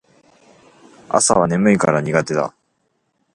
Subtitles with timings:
[1.09, 2.55] 朝は眠いから苦手だ